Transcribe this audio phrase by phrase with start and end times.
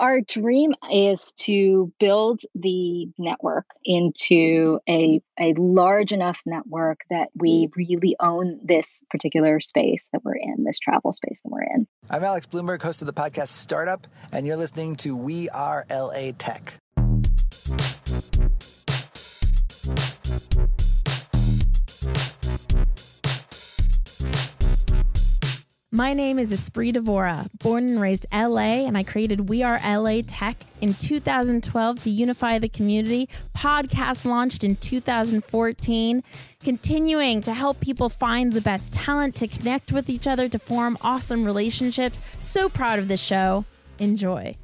[0.00, 5.22] our dream is to build the network into mm-hmm.
[5.38, 7.78] a, a large enough network that we mm-hmm.
[7.78, 11.86] really own this particular space that we're in, this travel space that we're in.
[12.08, 16.32] I'm Alex Blumberg, host of the podcast Startup, and you're listening to We Are LA
[16.36, 16.80] Tech.
[26.00, 30.22] My name is Espree Devora, born and raised LA, and I created We Are LA
[30.26, 33.28] Tech in 2012 to unify the community.
[33.54, 36.22] Podcast launched in 2014,
[36.64, 40.96] continuing to help people find the best talent, to connect with each other, to form
[41.02, 42.22] awesome relationships.
[42.38, 43.66] So proud of this show.
[43.98, 44.56] Enjoy.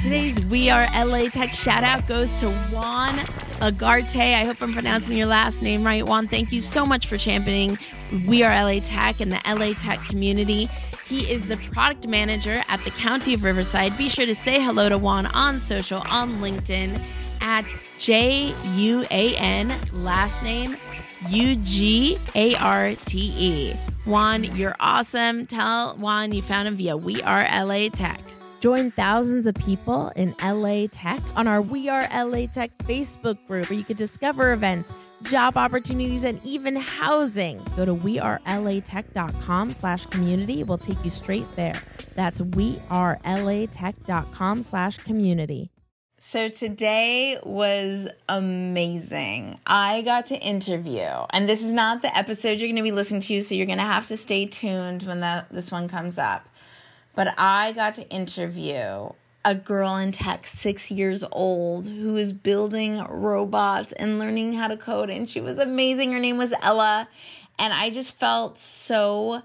[0.00, 3.18] Today's We Are LA Tech shout out goes to Juan
[3.60, 4.34] Ugarte.
[4.34, 6.06] I hope I'm pronouncing your last name right.
[6.06, 7.78] Juan, thank you so much for championing
[8.26, 10.68] We Are LA Tech and the LA Tech community.
[11.06, 13.98] He is the product manager at the County of Riverside.
[13.98, 16.98] Be sure to say hello to Juan on social, on LinkedIn
[17.40, 17.66] at
[17.98, 20.76] J U A N, last name
[21.28, 23.74] U G A R T E.
[24.06, 25.46] Juan, you're awesome.
[25.46, 28.20] Tell Juan you found him via We Are LA Tech.
[28.60, 33.70] Join thousands of people in LA Tech on our We Are LA Tech Facebook group
[33.70, 37.66] where you can discover events, job opportunities, and even housing.
[37.74, 40.62] Go to wearelatech.com slash community.
[40.62, 41.80] We'll take you straight there.
[42.16, 45.70] That's wearelatech.com slash community.
[46.22, 49.58] So today was amazing.
[49.66, 53.22] I got to interview, and this is not the episode you're going to be listening
[53.22, 56.46] to, so you're going to have to stay tuned when that, this one comes up.
[57.14, 59.10] But I got to interview
[59.44, 64.76] a girl in tech, six years old, who is building robots and learning how to
[64.76, 65.10] code.
[65.10, 66.12] And she was amazing.
[66.12, 67.08] Her name was Ella.
[67.58, 69.42] And I just felt so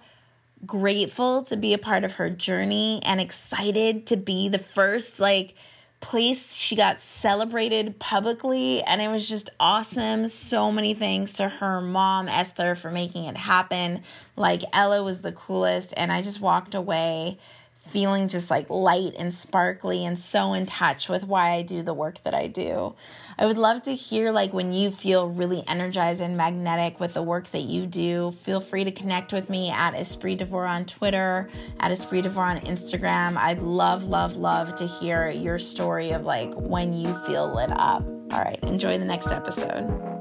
[0.66, 5.56] grateful to be a part of her journey and excited to be the first, like,
[6.02, 10.28] place she got celebrated publicly and it was just awesome.
[10.28, 14.04] So many thanks to her mom esther for making it happen.
[14.36, 17.40] Like ella was the coolest and i just walked away
[17.88, 21.94] feeling just like light and sparkly and so in touch with why I do the
[21.94, 22.96] work that I do.
[23.38, 27.24] I would love to hear like when you feel really energized and magnetic with the
[27.24, 28.34] work that you do.
[28.42, 32.60] Feel free to connect with me at Espree Devora on Twitter, at Espree Devora on
[32.62, 33.38] Instagram.
[33.38, 38.04] I'd love, love, love to hear your story of like when you feel lit up.
[38.32, 40.15] All right, enjoy the next episode.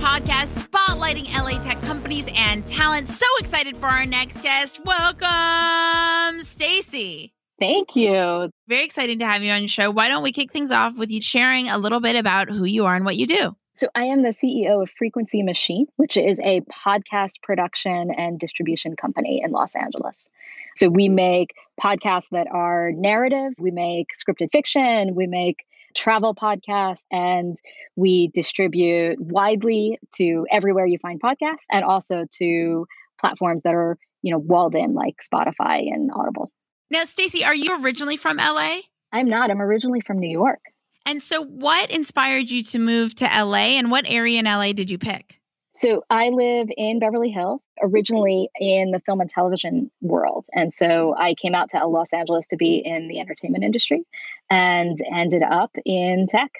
[0.00, 3.08] Podcast spotlighting LA tech companies and talent.
[3.08, 4.80] So excited for our next guest.
[4.84, 7.32] Welcome, Stacey.
[7.58, 8.50] Thank you.
[8.68, 9.90] Very exciting to have you on the show.
[9.90, 12.86] Why don't we kick things off with you sharing a little bit about who you
[12.86, 13.56] are and what you do?
[13.72, 18.96] So, I am the CEO of Frequency Machine, which is a podcast production and distribution
[18.96, 20.28] company in Los Angeles.
[20.76, 25.64] So, we make podcasts that are narrative, we make scripted fiction, we make
[25.94, 27.56] travel podcast and
[27.96, 32.86] we distribute widely to everywhere you find podcasts and also to
[33.20, 36.50] platforms that are you know walled in like spotify and audible.
[36.90, 38.80] Now stacey are you originally from la
[39.12, 39.50] i'm not.
[39.50, 40.60] I'm originally from new york.
[41.06, 44.90] And so what inspired you to move to la and what area in la did
[44.90, 45.39] you pick
[45.80, 50.44] so I live in Beverly Hills, originally in the film and television world.
[50.52, 54.04] And so I came out to Los Angeles to be in the entertainment industry
[54.50, 56.50] and ended up in tech.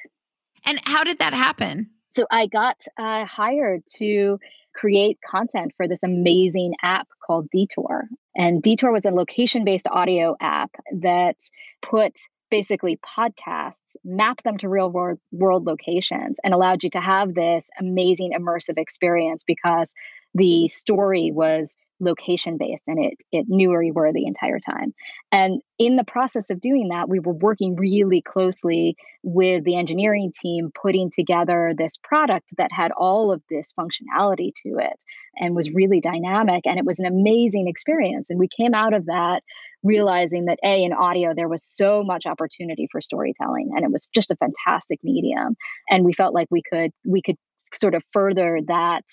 [0.65, 1.91] And how did that happen?
[2.09, 4.41] So I got uh, hired to
[4.75, 8.09] create content for this amazing app called Detour.
[8.35, 10.71] And Detour was a location based audio app
[11.01, 11.37] that
[11.83, 12.17] put
[12.51, 17.69] basically podcasts, mapped them to real world, world locations, and allowed you to have this
[17.79, 19.93] amazing immersive experience because
[20.35, 24.93] the story was location based and it it knew where you were the entire time.
[25.31, 30.33] And in the process of doing that, we were working really closely with the engineering
[30.41, 35.05] team putting together this product that had all of this functionality to it
[35.37, 39.07] and was really dynamic and it was an amazing experience and we came out of
[39.07, 39.43] that
[39.83, 44.09] realizing that a in audio there was so much opportunity for storytelling and it was
[44.15, 45.55] just a fantastic medium
[45.91, 47.37] and we felt like we could we could
[47.75, 49.05] sort of further that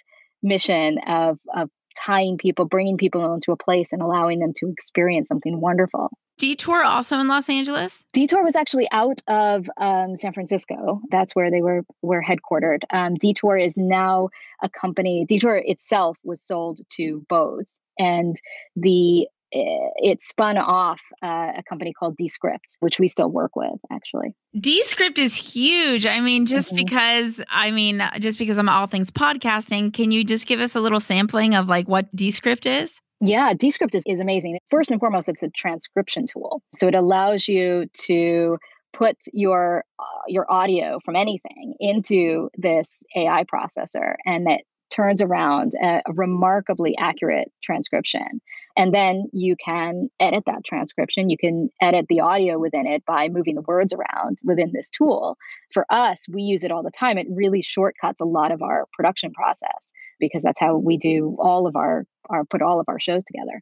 [0.42, 1.70] mission of of
[2.06, 6.10] tying people, bringing people into a place and allowing them to experience something wonderful.
[6.38, 8.04] Detour also in Los Angeles?
[8.14, 11.02] Detour was actually out of um, San Francisco.
[11.10, 12.82] That's where they were were headquartered.
[12.92, 14.30] Um, Detour is now
[14.62, 15.26] a company.
[15.28, 18.36] Detour itself was sold to Bose, and
[18.76, 24.36] the it spun off uh, a company called Descript, which we still work with actually.
[24.60, 26.06] Descript is huge.
[26.06, 26.84] I mean, just mm-hmm.
[26.84, 30.80] because, I mean, just because I'm all things podcasting, can you just give us a
[30.80, 33.00] little sampling of like what Descript is?
[33.20, 34.60] Yeah, Descript is, is amazing.
[34.70, 36.62] First and foremost, it's a transcription tool.
[36.76, 38.58] So it allows you to
[38.94, 45.74] put your uh, your audio from anything into this AI processor and that turns around
[45.82, 48.42] a, remarkably accurate transcription.
[48.76, 51.30] And then you can edit that transcription.
[51.30, 55.38] You can edit the audio within it by moving the words around within this tool.
[55.72, 57.18] For us, we use it all the time.
[57.18, 61.68] It really shortcuts a lot of our production process because that's how we do all
[61.68, 63.62] of our, our put all of our shows together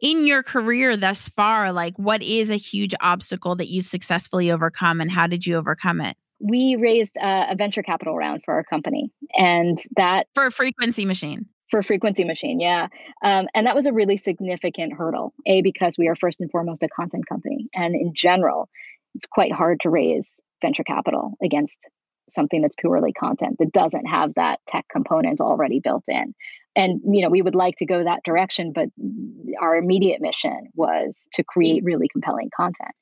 [0.00, 5.00] in your career thus far like what is a huge obstacle that you've successfully overcome
[5.00, 8.64] and how did you overcome it we raised a, a venture capital round for our
[8.64, 11.46] company, and that for a frequency machine.
[11.70, 12.88] For frequency machine yeah.
[13.22, 16.82] Um, and that was a really significant hurdle a because we are first and foremost
[16.82, 18.68] a content company and in general
[19.14, 21.88] it's quite hard to raise venture capital against
[22.28, 26.34] something that's purely content that doesn't have that tech component already built in.
[26.74, 28.88] And you know we would like to go that direction but
[29.60, 32.94] our immediate mission was to create really compelling content.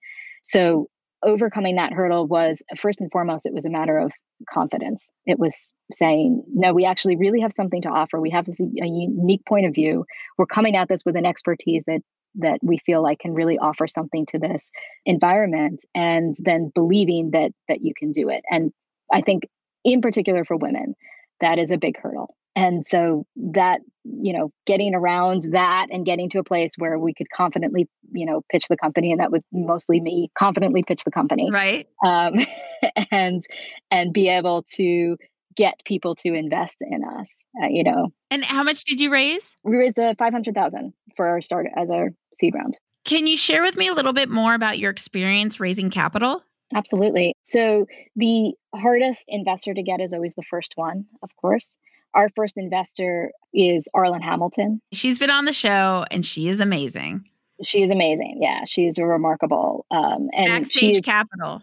[0.45, 0.91] So
[1.23, 4.13] overcoming that hurdle was first and foremost, it was a matter of
[4.53, 5.09] confidence.
[5.27, 8.21] It was saying, no, we actually really have something to offer.
[8.21, 10.05] We have this, a unique point of view.
[10.37, 12.01] We're coming at this with an expertise that
[12.37, 14.71] that we feel like can really offer something to this
[15.07, 18.71] environment and then believing that that you can do it and
[19.13, 19.45] i think
[19.83, 20.95] in particular for women
[21.41, 26.29] that is a big hurdle and so that you know getting around that and getting
[26.31, 29.45] to a place where we could confidently you know pitch the company and that would
[29.53, 31.87] mostly me confidently pitch the company right.
[32.05, 32.35] um,
[33.11, 33.45] and
[33.91, 35.17] and be able to
[35.57, 38.09] get people to invest in us uh, you know.
[38.31, 39.57] And how much did you raise?
[39.63, 42.77] We raised a uh, 500000 for our start as our seed round.
[43.05, 46.43] Can you share with me a little bit more about your experience raising capital?
[46.75, 47.35] Absolutely.
[47.43, 51.75] So the hardest investor to get is always the first one of course
[52.15, 54.81] our first investor is Arlan Hamilton.
[54.93, 57.25] She's been on the show and she is amazing.
[57.63, 58.39] She is amazing.
[58.41, 61.63] Yeah, she's a remarkable um, and backstage she's, capital.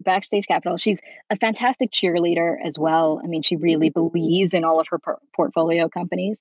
[0.00, 0.76] Backstage capital.
[0.76, 1.00] She's
[1.30, 3.20] a fantastic cheerleader as well.
[3.22, 6.38] I mean, she really believes in all of her por- portfolio companies.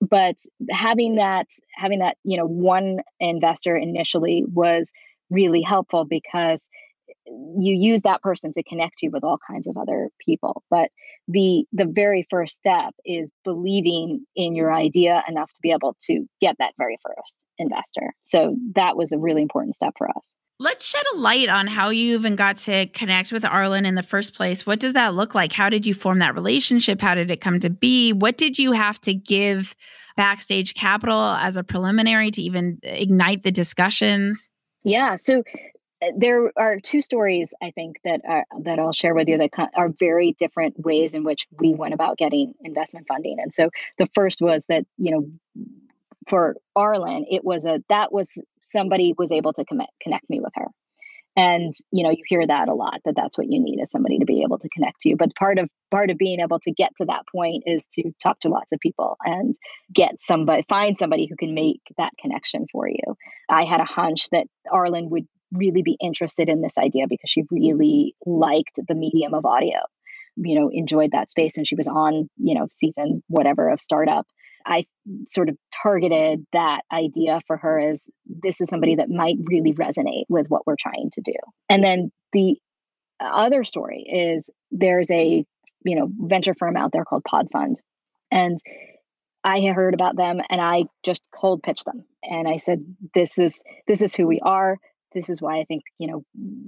[0.00, 0.36] But
[0.70, 4.92] having that, having that, you know, one investor initially was
[5.30, 6.68] really helpful because
[7.26, 10.90] you use that person to connect you with all kinds of other people but
[11.28, 16.26] the the very first step is believing in your idea enough to be able to
[16.40, 20.88] get that very first investor so that was a really important step for us Let's
[20.88, 24.34] shed a light on how you even got to connect with Arlan in the first
[24.34, 24.64] place.
[24.64, 25.52] What does that look like?
[25.52, 26.98] How did you form that relationship?
[26.98, 28.14] How did it come to be?
[28.14, 29.76] What did you have to give
[30.16, 34.48] Backstage Capital as a preliminary to even ignite the discussions?
[34.82, 35.42] Yeah, so
[36.02, 39.62] Uh, there are two stories I think that are, that I'll share with you mm-hmm.
[39.62, 43.36] that are very different ways in which we went about getting investment funding.
[43.38, 45.26] And so the first was that you know
[46.28, 50.52] for Arlan, it was a that was somebody was able to commit, connect me with
[50.56, 50.66] her.
[51.38, 54.18] And you know you hear that a lot that that's what you need is somebody
[54.18, 55.16] to be able to connect to you.
[55.16, 58.40] But part of part of being able to get to that point is to talk
[58.40, 59.54] to lots of people and
[59.94, 63.16] get somebody find somebody who can make that connection for you.
[63.48, 67.42] I had a hunch that Arlan would really be interested in this idea because she
[67.42, 67.54] mm-hmm.
[67.54, 69.78] really liked the medium of audio
[70.36, 74.26] you know enjoyed that space and she was on you know season whatever of startup.
[74.64, 74.86] I
[75.28, 80.24] sort of targeted that idea for her as this is somebody that might really resonate
[80.28, 81.34] with what we're trying to do.
[81.68, 82.56] And then the
[83.20, 85.44] other story is there's a
[85.84, 87.76] you know venture firm out there called Podfund
[88.30, 88.58] and
[89.44, 92.84] i heard about them and i just cold pitched them and i said
[93.14, 94.78] this is this is who we are
[95.16, 96.22] this is why I think, you know,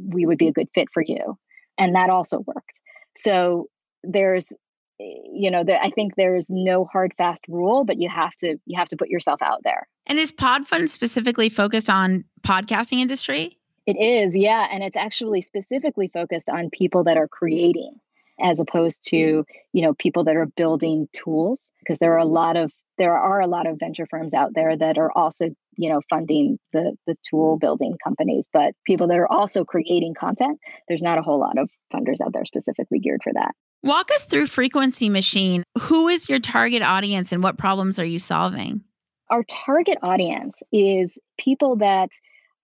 [0.09, 0.61] we would be a mm-hmm.
[0.63, 1.39] good fit for you.
[1.79, 2.81] And that also worked.
[3.17, 3.69] So
[4.03, 4.53] there's
[5.01, 8.89] you know i think there's no hard fast rule but you have to you have
[8.89, 9.87] to put yourself out there.
[10.07, 13.59] And is podfund specifically focused on podcasting industry?
[13.87, 14.69] It is yeah.
[14.71, 17.95] And it's actually specifically focused on people that are creating
[18.41, 19.45] as opposed to mm.
[19.73, 23.41] you know people that are building tools because there are a lot of there are
[23.41, 27.15] a lot of venture firms out there that are also you know funding the the
[27.29, 27.61] tool mm-hmm.
[27.61, 31.69] building companies but people that are also creating content there's not a whole lot of
[31.93, 33.53] funders out there specifically geared for that.
[33.83, 35.63] Walk us through frequency machine.
[35.81, 38.83] Who is your target audience and what problems are you solving?
[39.31, 42.11] Our target audience is people that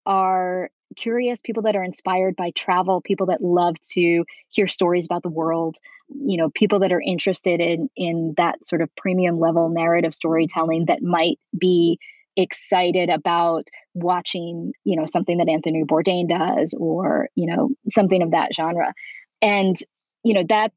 [0.07, 5.22] are curious, people that are inspired by travel, people that love to hear stories about
[5.22, 5.76] the world,
[6.08, 10.86] you know, people that are interested in in that sort of premium level narrative storytelling
[10.86, 11.98] that might be
[12.36, 18.32] excited about watching, you know, something that Anthony Bourdain does or, you know, something of
[18.32, 18.92] that genre.
[19.40, 19.76] And,
[20.24, 20.72] you know, that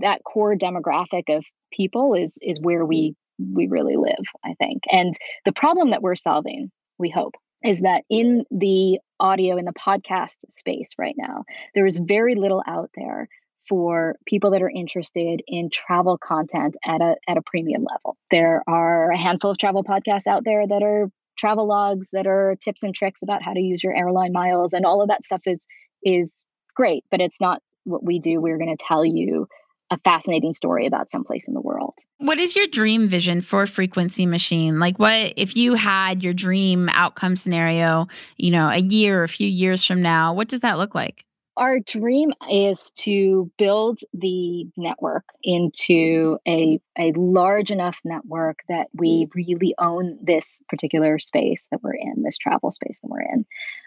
[0.00, 4.82] that core demographic of people is is where we we really live, I think.
[4.90, 7.34] And the problem that we're solving, we hope,
[7.66, 11.44] is that in the audio in the podcast space right now,
[11.74, 13.28] there is very little out there
[13.68, 18.16] for people that are interested in travel content at a at a premium level.
[18.30, 22.56] There are a handful of travel podcasts out there that are travel logs that are
[22.62, 25.42] tips and tricks about how to use your airline miles and all of that stuff
[25.46, 25.66] is
[26.02, 26.42] is
[26.74, 28.40] great, but it's not what we do.
[28.40, 29.48] We're going to tell you
[29.90, 31.94] a fascinating story about someplace in the world.
[32.18, 34.78] What is your dream vision for Frequency Machine?
[34.78, 39.28] Like what if you had your dream outcome scenario, you know, a year or a
[39.28, 41.25] few years from now, what does that look like?
[41.56, 49.28] Our dream is to build the network into a, a large enough network that we
[49.34, 53.46] really own this particular space that we're in, this travel space that we're in,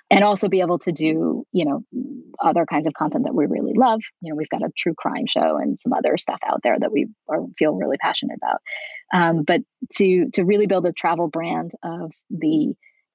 [0.09, 1.83] and also be able to do, you know,
[2.43, 4.01] other kinds of content that we really love.
[4.21, 6.91] You know, we've got a true crime show and some other stuff out there that
[6.91, 8.61] we are, feel really passionate about.
[9.13, 9.61] Um, but
[9.95, 12.73] to to really build a travel brand of the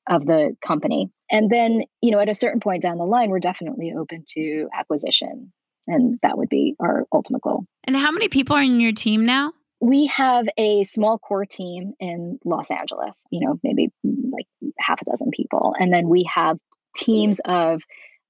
[0.09, 1.11] of the company.
[1.35, 4.69] And then, you know, at a certain point down the line, we're definitely open to
[4.73, 5.53] acquisition.
[5.89, 7.67] And that would be our ultimate goal.
[7.83, 9.53] And how many people are in your team now?
[9.81, 14.47] We have a small core team in Los Angeles, you know, maybe like
[14.79, 15.75] half a dozen people.
[15.77, 16.57] And then we have
[16.97, 17.83] teams of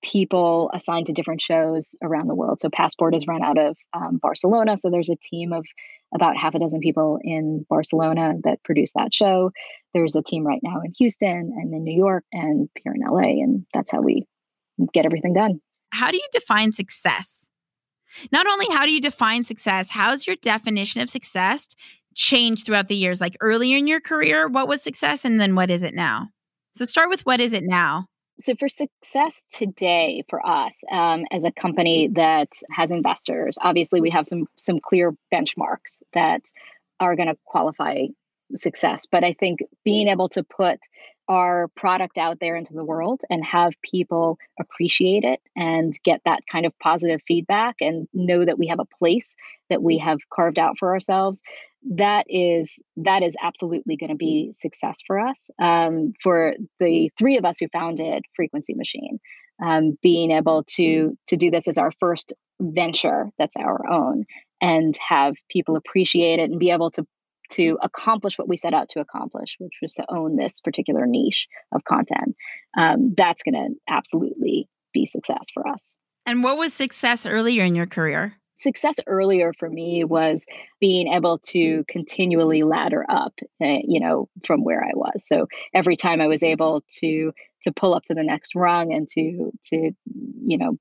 [0.02, 2.58] people assigned to different shows around the world.
[2.58, 4.78] So Passport is run out of um, Barcelona.
[4.78, 5.66] So there's a team of
[6.14, 9.50] about half a dozen people in Barcelona that produce that show.
[9.92, 13.42] There's a team right now in Houston and in New York and here in LA.
[13.42, 14.26] And that's how we
[14.92, 15.61] get everything done.
[15.92, 17.49] How do you define success?
[18.30, 21.68] Not only how do you define success, how's your definition of success
[22.14, 23.21] changed throughout the years?
[23.21, 25.25] Like earlier in your career, what was success?
[25.25, 26.28] And then what is it now?
[26.73, 28.06] So start with what is it now?
[28.40, 34.10] So, for success today for us um, as a company that has investors, obviously we
[34.10, 36.42] have some some clear benchmarks that
[36.98, 38.06] are going to qualify
[38.56, 39.06] success.
[39.10, 40.80] But I think being able to put
[41.28, 46.42] our product out there into the world and have people appreciate it and get that
[46.50, 49.34] kind of positive feedback and know that we have a place
[49.70, 51.42] that we have carved out for ourselves
[51.84, 57.36] that is that is absolutely going to be success for us um, for the three
[57.36, 59.18] of us who founded frequency machine
[59.62, 64.24] um, being able to to do this as our first venture that's our own
[64.60, 67.06] and have people appreciate it and be able to
[67.50, 71.46] to accomplish what we set out to accomplish, which was to own this particular niche
[71.72, 72.34] of content,
[72.76, 75.92] um, that's going to absolutely be success for us.
[76.26, 78.34] And what was success earlier in your career?
[78.56, 80.46] Success earlier for me was
[80.80, 85.26] being able to continually ladder up, uh, you know, from where I was.
[85.26, 87.32] So every time I was able to
[87.64, 89.90] to pull up to the next rung and to to
[90.46, 90.78] you know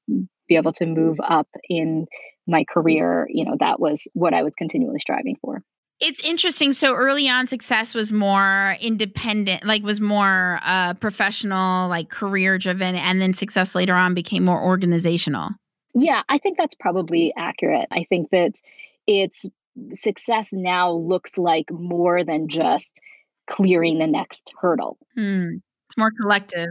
[0.47, 2.05] be able to move up in
[2.47, 5.63] my career, you know, that was what I was continually striving for.
[5.99, 6.73] It's interesting.
[6.73, 12.95] So early on, success was more independent, like was more uh, professional, like career driven,
[12.95, 15.51] and then success later on became more organizational.
[15.93, 17.87] Yeah, I think that's probably accurate.
[17.91, 18.53] I think that
[19.07, 19.45] it's
[19.93, 22.99] success now looks like more than just
[23.47, 24.97] clearing the next hurdle.
[25.15, 25.57] Hmm.
[25.87, 26.69] It's more collective.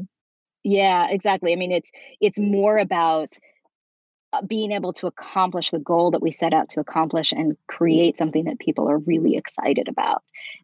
[0.64, 1.52] Yeah, exactly.
[1.52, 3.36] I mean, it's it's more about
[4.32, 8.16] uh, being able to accomplish the goal that we set out to accomplish and create
[8.16, 10.22] something that people are really excited about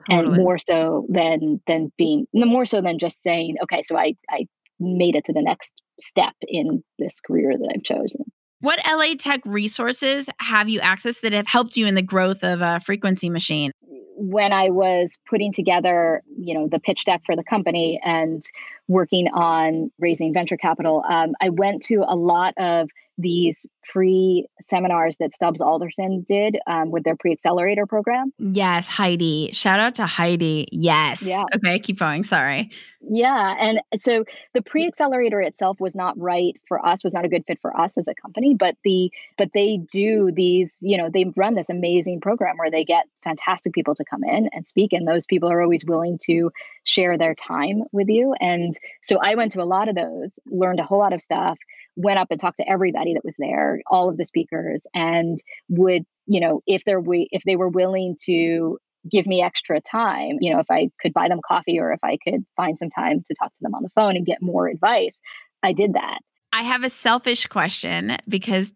[0.09, 0.35] totally.
[0.35, 4.47] and more so than than being more so than just saying okay so i i
[4.81, 8.25] made it to the next step in this career that i've chosen
[8.61, 12.61] what la tech resources have you accessed that have helped you in the growth of
[12.61, 13.73] a frequency machine?
[14.21, 18.45] When i was putting together you know the pitch deck for the company and
[18.89, 25.17] working on raising venture capital um, i went to a lot of these free seminars
[25.17, 28.33] that Stubbs Alderton did um, with their pre accelerator program.
[28.39, 29.51] Yes, Heidi.
[29.53, 30.69] Shout out to Heidi.
[30.71, 31.23] Yes.
[31.23, 31.43] Yeah.
[31.55, 32.23] Okay, keep going.
[32.23, 32.71] Sorry.
[33.01, 33.55] Yeah.
[33.59, 37.45] And so the pre accelerator itself was not right for us, was not a good
[37.47, 41.27] fit for us as a company, but the but they do these, you know, they
[41.37, 44.93] run this amazing program where they get fantastic people to come in and speak.
[44.93, 46.51] And those people are always willing to
[46.85, 48.35] share their time with you.
[48.41, 51.59] And so I went to a lot of those, learned a whole lot of stuff
[51.99, 56.05] went up and talked to everybody that was there, all of the speakers, and would,
[56.27, 58.79] you know, if they're we if they were willing to
[59.11, 62.17] give me extra time, you know, if I could buy them coffee or if I
[62.23, 65.21] could find some time to talk to them on the phone and get more advice,
[65.63, 66.19] I did that.
[66.53, 68.73] I have a selfish question because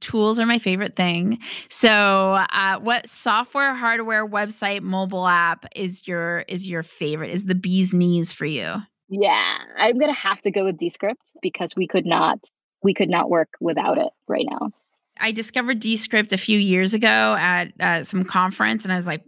[0.00, 1.38] tools are my favorite thing.
[1.68, 7.30] So, uh, what software, hardware, website, mobile app is your is your favorite?
[7.30, 8.76] Is the bee's knees for you?
[9.08, 12.38] Yeah, I'm gonna have to go with Descript because we could not
[12.82, 14.70] we could not work without it right now.
[15.18, 19.22] I discovered Descript a few years ago at uh, some conference, and I was like,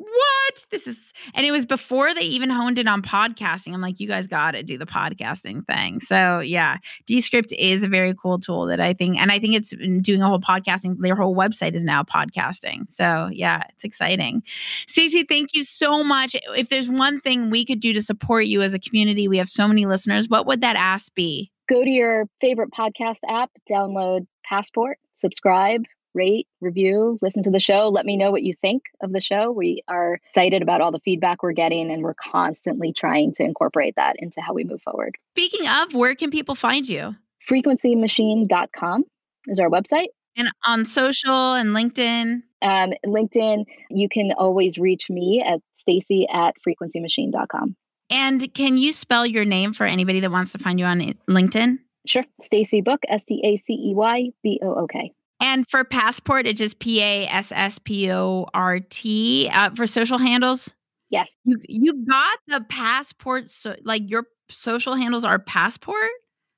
[0.47, 0.67] "What?
[0.71, 3.75] This is..." And it was before they even honed in on podcasting.
[3.75, 7.89] I'm like, "You guys got to do the podcasting thing." So yeah, Descript is a
[7.89, 10.97] very cool tool that I think, and I think it's mm, doing a whole podcasting.
[10.99, 12.91] Their whole website is now podcasting.
[12.91, 14.43] So yeah, it's exciting.
[14.87, 16.37] Stacey, thank you so much.
[16.57, 19.49] If there's one thing we could do to support you as a community, we have
[19.49, 20.29] so many listeners.
[20.29, 21.51] What would that ask be?
[21.69, 25.83] Go to your favorite podcast app, download Passport subscribe,
[26.17, 27.89] rate, review, listen to the show.
[27.89, 29.53] Let me know what you think of the show.
[29.53, 33.95] We are excited about all the feedback we're getting, and we're constantly trying to incorporate
[33.97, 35.17] that into how we move forward.
[35.37, 37.15] Speaking of, where can people find you?
[37.49, 39.05] Frequencymachine.com
[39.47, 40.09] is our website.
[40.37, 42.43] And on social and LinkedIn?
[42.63, 47.77] Um, LinkedIn, you can always reach me at stacey at frequencymachine.com.
[48.11, 51.79] And can you spell your name for anybody that wants to find you on LinkedIn?
[52.07, 52.25] Sure.
[52.41, 55.13] Stacey Book, S T A C E Y B O O K.
[55.41, 59.49] And for passport, it's just P A S S P O R T.
[59.53, 60.73] Uh, for social handles,
[61.11, 63.49] yes, you you got the passport.
[63.49, 66.11] So, like your social handles are passport.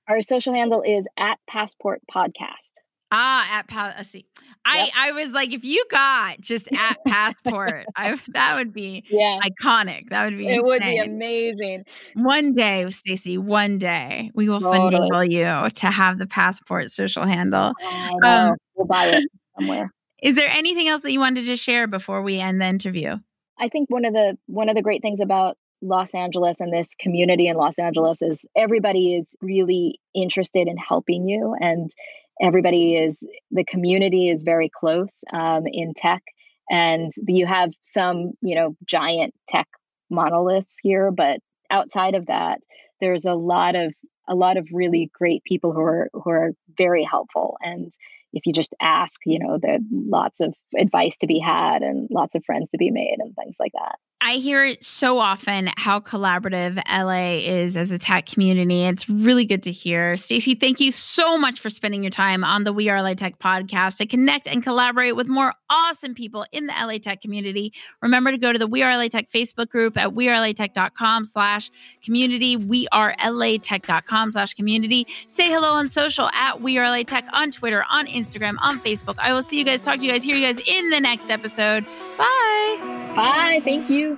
[0.09, 2.71] Our social handle is at Passport Podcast.
[3.11, 4.27] Ah, at pa- uh, see,
[4.67, 4.89] I yep.
[4.95, 10.11] I was like, if you got just at passport, I that would be yeah iconic.
[10.11, 10.65] That would be it insane.
[10.65, 11.85] would be amazing.
[12.15, 15.09] One day, Stacey, one day we will totally.
[15.11, 17.73] finagle you to have the passport social handle.
[18.23, 19.25] Um, we'll buy it
[19.59, 19.93] somewhere.
[20.23, 23.17] Is there anything else that you wanted to share before we end the interview?
[23.59, 26.95] I think one of the one of the great things about Los Angeles and this
[26.99, 31.91] community in Los Angeles is everybody is really interested in helping you and
[32.41, 36.23] everybody is the community is very close um, in tech
[36.71, 39.69] and you have some you know giant tech
[40.11, 42.61] monoliths here but outside of that
[43.01, 43.93] there's a lot of
[44.29, 47.93] a lot of really great people who are who are very helpful and
[48.33, 52.35] if you just ask you know there lots of advice to be had and lots
[52.35, 56.00] of friends to be made and things like that I hear it so often how
[56.00, 58.83] collaborative LA is as a tech community.
[58.83, 60.16] It's really good to hear.
[60.16, 63.38] Stacey, thank you so much for spending your time on the We Are LA Tech
[63.38, 67.72] podcast to connect and collaborate with more awesome people in the LA Tech community.
[68.02, 71.70] Remember to go to the We Are LA Tech Facebook group at wearelatech.com slash
[72.02, 75.07] community, wearelatech.com slash community.
[75.28, 79.14] Say hello on social at We Are LA Tech on Twitter, on Instagram, on Facebook.
[79.18, 81.31] I will see you guys, talk to you guys, hear you guys in the next
[81.31, 81.87] episode.
[82.16, 82.98] Bye.
[83.18, 83.61] Bye.
[83.64, 84.16] Thank you.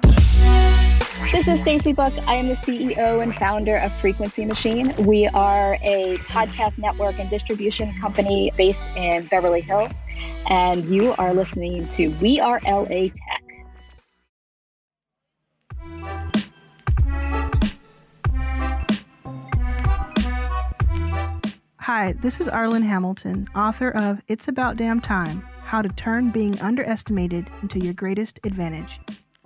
[1.33, 2.13] This is Stacey Book.
[2.29, 4.95] I am the CEO and founder of Frequency Machine.
[5.07, 10.05] We are a podcast network and distribution company based in Beverly Hills,
[10.51, 13.43] and you are listening to We Are LA Tech.
[21.79, 26.59] Hi, this is Arlan Hamilton, author of It's About Damn Time How to Turn Being
[26.59, 28.99] Underestimated into Your Greatest Advantage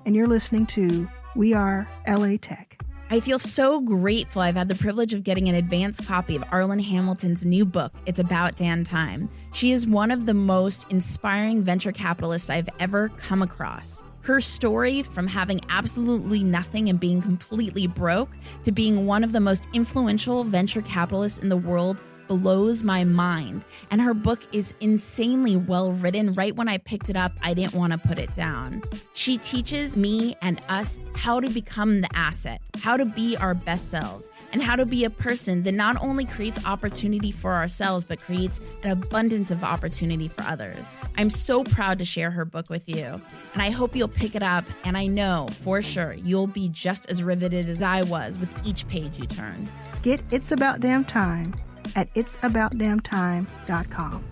[0.06, 1.06] and you're listening to
[1.36, 2.82] We Are LA Tech.
[3.10, 6.82] I feel so grateful I've had the privilege of getting an advanced copy of Arlan
[6.82, 9.28] Hamilton's new book, It's About Damn Time.
[9.52, 14.06] She is one of the most inspiring venture capitalists I've ever come across.
[14.22, 18.30] Her story from having absolutely nothing and being completely broke
[18.62, 23.64] to being one of the most influential venture capitalists in the world blows my mind.
[23.90, 26.34] And her book is insanely well written.
[26.34, 28.82] Right when I picked it up, I didn't want to put it down.
[29.12, 33.90] She teaches me and us how to become the asset, how to be our best
[33.90, 38.20] selves, and how to be a person that not only creates opportunity for ourselves, but
[38.20, 40.98] creates an abundance of opportunity for others.
[41.16, 43.20] I'm so proud to share her book with you,
[43.52, 44.64] and I hope you'll pick it up.
[44.84, 48.86] And I know for sure you'll be just as riveted as I was with each
[48.88, 49.70] page you turn.
[50.02, 51.54] Get It's About Damn Time
[51.94, 54.24] at itsaboutdamntime.com.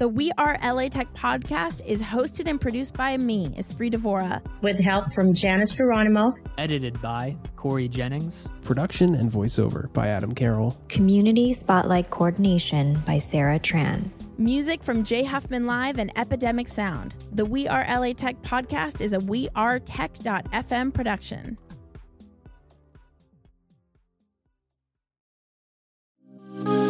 [0.00, 4.40] The We Are LA Tech podcast is hosted and produced by me, Espree Devora.
[4.62, 6.34] With help from Janice Geronimo.
[6.56, 8.48] Edited by Corey Jennings.
[8.62, 10.74] Production and voiceover by Adam Carroll.
[10.88, 14.08] Community Spotlight Coordination by Sarah Tran.
[14.40, 17.14] Music from Jay Huffman Live and Epidemic Sound.
[17.32, 21.58] The We Are LA Tech podcast is a We Are wearetech.fm production.